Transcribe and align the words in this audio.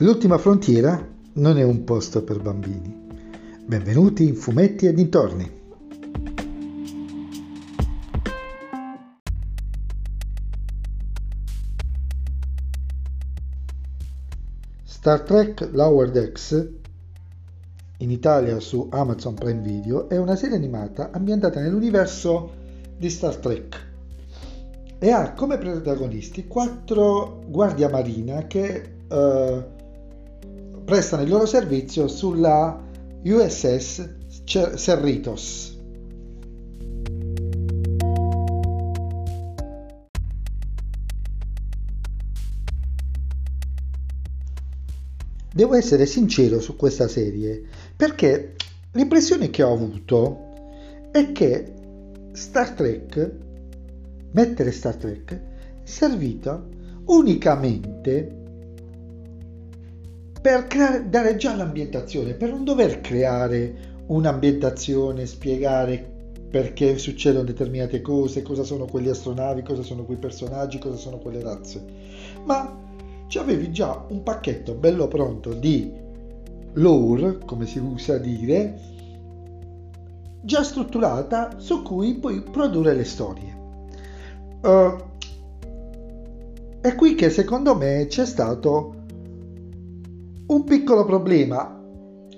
L'ultima 0.00 0.36
frontiera 0.36 1.08
non 1.36 1.56
è 1.56 1.62
un 1.62 1.82
posto 1.84 2.22
per 2.22 2.38
bambini. 2.42 3.08
Benvenuti 3.64 4.28
in 4.28 4.34
Fumetti 4.34 4.84
e 4.84 4.92
dintorni. 4.92 5.50
Star 14.84 15.22
Trek 15.22 15.66
Lower 15.72 16.10
Decks, 16.10 16.72
in 17.96 18.10
Italia 18.10 18.60
su 18.60 18.88
Amazon 18.90 19.32
Prime 19.32 19.62
Video, 19.62 20.10
è 20.10 20.18
una 20.18 20.36
serie 20.36 20.56
animata 20.56 21.10
ambientata 21.10 21.58
nell'universo 21.58 22.52
di 22.98 23.08
Star 23.08 23.36
Trek 23.36 23.86
e 24.98 25.10
ha 25.10 25.32
come 25.32 25.56
protagonisti 25.56 26.46
quattro 26.46 27.44
guardia 27.48 27.88
marina 27.88 28.46
che 28.46 28.92
eh, 29.08 29.74
prestano 30.86 31.22
il 31.22 31.28
loro 31.28 31.46
servizio 31.46 32.06
sulla 32.06 32.80
USS 33.24 34.08
Cerritos. 34.44 35.76
Devo 45.52 45.74
essere 45.74 46.06
sincero 46.06 46.60
su 46.60 46.76
questa 46.76 47.08
serie 47.08 47.64
perché 47.96 48.54
l'impressione 48.92 49.50
che 49.50 49.64
ho 49.64 49.72
avuto 49.72 50.52
è 51.10 51.32
che 51.32 51.72
Star 52.30 52.70
Trek, 52.70 53.32
mettere 54.30 54.70
Star 54.70 54.94
Trek, 54.94 55.32
è 55.32 55.40
servita 55.82 56.64
unicamente 57.06 58.44
per 60.46 60.68
creare, 60.68 61.08
dare 61.08 61.34
già 61.34 61.56
l'ambientazione, 61.56 62.34
per 62.34 62.50
non 62.50 62.62
dover 62.62 63.00
creare 63.00 64.04
un'ambientazione, 64.06 65.26
spiegare 65.26 66.14
perché 66.48 66.98
succedono 66.98 67.42
determinate 67.42 68.00
cose, 68.00 68.42
cosa 68.42 68.62
sono 68.62 68.84
quelle 68.84 69.10
astronavi, 69.10 69.62
cosa 69.62 69.82
sono 69.82 70.04
quei 70.04 70.18
personaggi, 70.18 70.78
cosa 70.78 70.94
sono 70.98 71.18
quelle 71.18 71.42
razze. 71.42 71.84
Ma 72.44 72.78
ci 73.26 73.38
avevi 73.38 73.72
già 73.72 74.06
un 74.08 74.22
pacchetto 74.22 74.74
bello 74.74 75.08
pronto 75.08 75.52
di 75.52 75.92
lore, 76.74 77.38
come 77.44 77.66
si 77.66 77.80
usa 77.80 78.16
dire, 78.16 78.78
già 80.42 80.62
strutturata 80.62 81.54
su 81.56 81.82
cui 81.82 82.14
puoi 82.18 82.40
produrre 82.40 82.94
le 82.94 83.04
storie. 83.04 83.56
Uh, 84.62 84.96
è 86.80 86.94
qui 86.94 87.16
che 87.16 87.30
secondo 87.30 87.74
me 87.74 88.06
c'è 88.06 88.24
stato 88.24 88.95
un 90.46 90.62
piccolo 90.64 91.04
problema, 91.04 91.82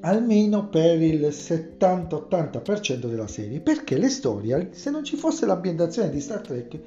almeno 0.00 0.68
per 0.68 1.00
il 1.00 1.20
70-80% 1.28 3.06
della 3.06 3.28
serie, 3.28 3.60
perché 3.60 3.96
le 3.96 4.08
storie, 4.08 4.70
se 4.72 4.90
non 4.90 5.04
ci 5.04 5.16
fosse 5.16 5.46
l'ambientazione 5.46 6.10
di 6.10 6.20
Star 6.20 6.40
Trek, 6.40 6.78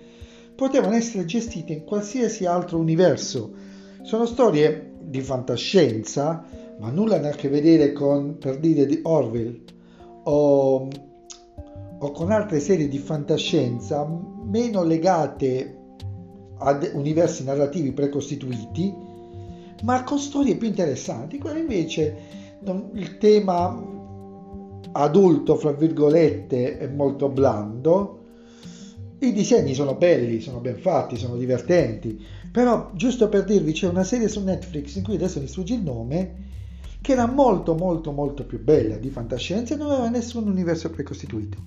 potevano 0.55 0.95
essere 0.95 1.25
gestite 1.25 1.71
in 1.71 1.83
qualsiasi 1.85 2.45
altro 2.45 2.79
universo. 2.79 3.53
Sono 4.01 4.25
storie 4.25 4.93
di 4.99 5.21
fantascienza, 5.21 6.43
ma 6.79 6.89
nulla 6.89 7.15
a 7.15 7.29
che 7.29 7.47
vedere 7.47 7.93
con, 7.93 8.37
per 8.37 8.59
dire, 8.59 8.85
di 8.85 8.99
Orwell 9.03 9.61
o, 10.23 10.87
o 11.99 12.11
con 12.11 12.31
altre 12.31 12.59
serie 12.59 12.89
di 12.89 12.97
fantascienza 12.97 14.05
meno 14.43 14.83
legate 14.83 15.77
ad 16.57 16.89
universi 16.93 17.43
narrativi 17.43 17.93
precostituiti, 17.93 18.93
ma 19.83 20.03
con 20.03 20.19
storie 20.19 20.55
più 20.55 20.67
interessanti. 20.67 21.37
Quelle 21.37 21.59
invece 21.59 22.17
il 22.93 23.17
tema 23.17 23.93
adulto, 24.93 25.55
fra 25.55 25.71
virgolette, 25.71 26.77
è 26.77 26.87
molto 26.87 27.29
blando. 27.29 28.19
I 29.19 29.31
disegni 29.31 29.73
sono 29.73 29.95
belli, 29.95 30.41
sono 30.41 30.59
ben 30.59 30.77
fatti, 30.77 31.17
sono 31.17 31.35
divertenti, 31.35 32.23
però, 32.51 32.91
giusto 32.93 33.27
per 33.27 33.43
dirvi, 33.43 33.71
c'è 33.71 33.87
una 33.87 34.03
serie 34.03 34.27
su 34.27 34.41
Netflix 34.43 34.95
in 34.95 35.03
cui 35.03 35.15
adesso 35.15 35.39
mi 35.39 35.47
sfugge 35.47 35.73
il 35.73 35.81
nome, 35.81 36.43
che 37.01 37.11
era 37.11 37.27
molto 37.27 37.75
molto 37.75 38.11
molto 38.11 38.45
più 38.45 38.63
bella 38.63 38.97
di 38.97 39.09
fantascienza 39.09 39.73
e 39.73 39.77
non 39.77 39.91
aveva 39.91 40.09
nessun 40.09 40.47
universo 40.47 40.89
precostituito. 40.89 41.57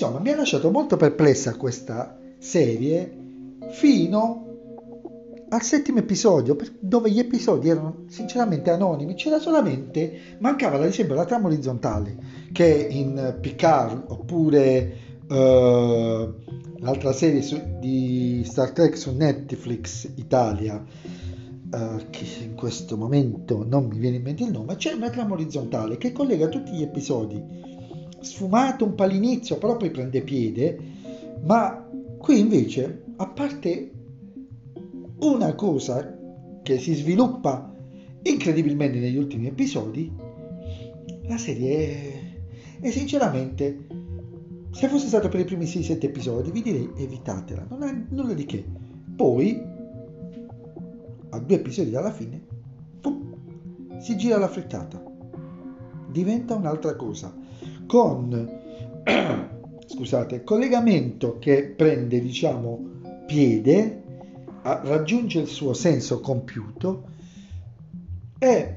Insomma, 0.00 0.20
mi 0.20 0.30
ha 0.30 0.36
lasciato 0.36 0.70
molto 0.70 0.96
perplessa 0.96 1.56
questa 1.56 2.18
serie 2.38 3.18
fino 3.68 4.46
al 5.50 5.60
settimo 5.60 5.98
episodio, 5.98 6.56
dove 6.78 7.10
gli 7.10 7.18
episodi 7.18 7.68
erano 7.68 8.04
sinceramente 8.08 8.70
anonimi, 8.70 9.12
c'era 9.12 9.38
solamente, 9.38 10.38
mancava 10.38 10.76
ad 10.76 10.84
esempio 10.84 11.14
la 11.14 11.26
trama 11.26 11.48
orizzontale, 11.48 12.16
che 12.50 12.88
in 12.90 13.36
Picard 13.42 14.04
oppure 14.08 14.96
uh, 15.28 16.34
l'altra 16.78 17.12
serie 17.12 17.42
su, 17.42 17.60
di 17.78 18.42
Star 18.46 18.70
Trek 18.70 18.96
su 18.96 19.14
Netflix 19.14 20.08
Italia, 20.14 20.82
uh, 21.72 21.78
che 22.08 22.24
in 22.42 22.54
questo 22.54 22.96
momento 22.96 23.66
non 23.68 23.84
mi 23.84 23.98
viene 23.98 24.16
in 24.16 24.22
mente 24.22 24.44
il 24.44 24.50
nome, 24.50 24.76
c'è 24.76 24.94
una 24.94 25.10
trama 25.10 25.34
orizzontale 25.34 25.98
che 25.98 26.10
collega 26.12 26.48
tutti 26.48 26.70
gli 26.70 26.82
episodi, 26.82 27.68
sfumato 28.20 28.84
un 28.84 28.94
po' 28.94 29.02
all'inizio, 29.04 29.58
però 29.58 29.76
poi 29.76 29.90
prende 29.90 30.22
piede, 30.22 30.78
ma 31.42 31.88
qui 32.18 32.38
invece, 32.38 33.04
a 33.16 33.26
parte 33.26 33.90
una 35.20 35.54
cosa 35.54 36.18
che 36.62 36.78
si 36.78 36.94
sviluppa 36.94 37.74
incredibilmente 38.22 38.98
negli 38.98 39.16
ultimi 39.16 39.46
episodi, 39.46 40.12
la 41.22 41.38
serie 41.38 41.76
è, 42.80 42.80
è 42.80 42.90
sinceramente, 42.90 43.86
se 44.70 44.88
fosse 44.88 45.06
stato 45.06 45.28
per 45.28 45.40
i 45.40 45.44
primi 45.44 45.64
6-7 45.64 46.04
episodi, 46.04 46.50
vi 46.50 46.62
direi 46.62 46.90
evitatela, 46.96 47.66
non 47.68 47.82
ha 47.82 48.06
nulla 48.10 48.34
di 48.34 48.44
che. 48.44 48.64
Poi, 49.16 49.62
a 51.30 51.38
due 51.38 51.56
episodi 51.56 51.90
dalla 51.90 52.12
fine, 52.12 52.40
pum, 53.00 53.98
si 53.98 54.16
gira 54.16 54.38
la 54.38 54.48
frittata, 54.48 55.02
diventa 56.10 56.54
un'altra 56.54 56.96
cosa, 56.96 57.34
con, 57.90 58.48
scusate, 59.84 60.44
collegamento 60.44 61.40
che 61.40 61.64
prende, 61.76 62.20
diciamo, 62.20 62.78
piede 63.26 64.02
raggiunge 64.62 65.40
il 65.40 65.48
suo 65.48 65.72
senso 65.72 66.20
compiuto 66.20 67.08
e 68.38 68.76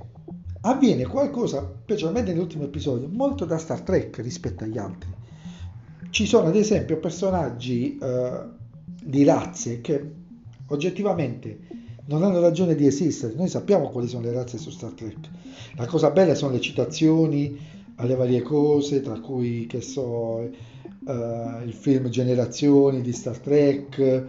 avviene 0.61 1.05
qualcosa, 1.05 1.75
specialmente 1.83 2.31
nell'ultimo 2.31 2.63
episodio, 2.63 3.07
molto 3.07 3.45
da 3.45 3.59
Star 3.59 3.81
Trek 3.81 4.17
rispetto 4.17 4.63
agli 4.63 4.79
altri. 4.79 5.13
Ci 6.09 6.25
sono 6.25 6.47
ad 6.47 6.55
esempio 6.55 6.97
personaggi 6.97 7.95
eh, 7.95 8.41
di 8.99 9.23
razze 9.23 9.79
che 9.81 10.11
oggettivamente 10.69 11.59
non 12.05 12.23
hanno 12.23 12.39
ragione 12.39 12.73
di 12.73 12.87
esistere. 12.87 13.35
Noi 13.35 13.47
sappiamo 13.47 13.89
quali 13.89 14.07
sono 14.07 14.23
le 14.23 14.33
razze 14.33 14.57
su 14.57 14.71
Star 14.71 14.93
Trek. 14.93 15.29
La 15.75 15.85
cosa 15.85 16.09
bella 16.09 16.33
sono 16.33 16.53
le 16.53 16.61
citazioni 16.61 17.81
alle 17.95 18.15
varie 18.15 18.41
cose, 18.41 19.01
tra 19.01 19.19
cui, 19.19 19.65
che 19.65 19.81
so, 19.81 20.41
eh, 20.41 21.63
il 21.65 21.73
film 21.73 22.09
Generazioni 22.09 23.01
di 23.01 23.11
Star 23.11 23.37
Trek, 23.39 24.25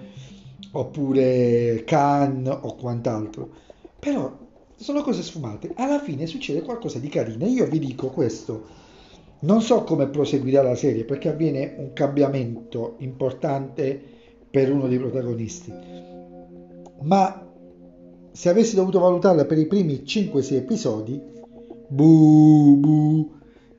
oppure 0.73 1.83
Khan 1.85 2.47
o 2.47 2.75
quant'altro. 2.75 3.51
Però 3.99 4.43
sono 4.77 5.03
cose 5.03 5.23
sfumate. 5.23 5.73
Alla 5.77 6.01
fine 6.01 6.27
succede 6.27 6.63
qualcosa 6.63 6.99
di 6.99 7.09
carino. 7.09 7.47
Io 7.47 7.67
vi 7.67 7.79
dico 7.79 8.09
questo. 8.09 8.83
Non 9.41 9.63
so 9.63 9.83
come 9.85 10.09
proseguirà 10.09 10.63
la 10.63 10.75
serie 10.75 11.05
perché 11.05 11.29
avviene 11.29 11.75
un 11.79 11.93
cambiamento 11.93 12.97
importante 12.99 14.01
per 14.51 14.73
uno 14.73 14.89
dei 14.89 14.99
protagonisti. 14.99 15.73
Ma 17.03 17.47
se 18.33 18.49
avessi 18.49 18.75
dovuto 18.75 18.99
valutarla 18.99 19.45
per 19.45 19.59
i 19.59 19.67
primi 19.67 20.03
5-6 20.05 20.55
episodi, 20.55 21.21
bu, 21.89 22.77
bu, 22.79 23.33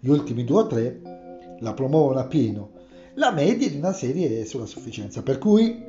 gli 0.05 0.09
ultimi 0.09 0.43
2 0.43 0.59
o 0.59 0.67
3 0.67 1.01
la 1.61 1.73
promuovono 1.73 2.19
a 2.19 2.27
pieno. 2.27 2.73
La 3.15 3.31
media 3.31 3.67
di 3.67 3.77
una 3.77 3.91
serie 3.91 4.41
è 4.41 4.45
sulla 4.45 4.67
sufficienza. 4.67 5.23
Per 5.23 5.39
cui 5.39 5.83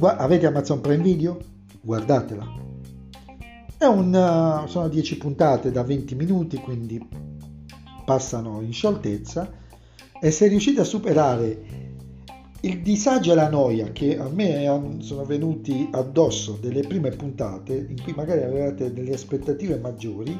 avete 0.00 0.46
Amazon 0.46 0.80
Prime 0.80 1.04
Video? 1.04 1.38
Guardatela. 1.82 2.44
Un, 3.78 4.12
uh, 4.12 4.66
sono 4.66 4.88
10 4.88 5.18
puntate 5.18 5.70
da 5.70 5.84
20 5.84 6.16
minuti, 6.16 6.56
quindi 6.56 7.00
passano 8.04 8.60
in 8.60 8.72
scioltezza. 8.72 9.48
E 10.20 10.30
se 10.32 10.48
riuscite 10.48 10.80
a 10.80 10.84
superare 10.84 11.81
il 12.64 12.80
disagio 12.80 13.32
e 13.32 13.34
la 13.34 13.48
noia 13.48 13.90
che 13.90 14.16
a 14.16 14.28
me 14.28 14.96
sono 15.00 15.24
venuti 15.24 15.88
addosso 15.90 16.58
delle 16.60 16.82
prime 16.82 17.10
puntate, 17.10 17.86
in 17.88 18.00
cui 18.00 18.12
magari 18.14 18.42
avevate 18.42 18.92
delle 18.92 19.14
aspettative 19.14 19.78
maggiori, 19.78 20.38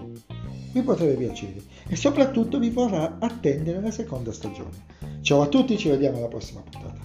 vi 0.73 0.83
potrebbe 0.83 1.15
piacere 1.15 1.61
e 1.89 1.97
soprattutto 1.97 2.61
vi 2.61 2.71
vorrà 2.71 3.17
attendere 3.19 3.81
la 3.81 3.91
seconda 3.91 4.31
stagione. 4.31 4.71
Ciao 5.23 5.43
a 5.43 5.49
tutti, 5.49 5.77
ci 5.77 5.89
vediamo 5.89 6.19
alla 6.19 6.29
prossima 6.29 6.61
puntata. 6.61 7.02